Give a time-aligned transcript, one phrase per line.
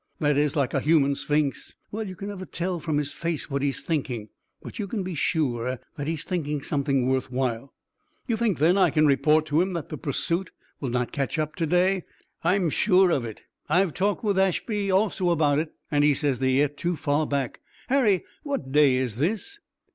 [0.17, 1.75] "That is, like a human sphinx.
[1.91, 5.13] Well, you can never tell from his face what he's thinking, but you can be
[5.13, 7.75] sure that he's thinking something worth while."
[8.25, 11.55] "You think then I can report to him that the pursuit will not catch up
[11.57, 12.05] to day?"
[12.43, 13.43] "I'm sure of it.
[13.69, 17.59] I've talked with Ashby also about it and he says they're yet too far back.
[17.87, 19.59] Harry, what day is this?"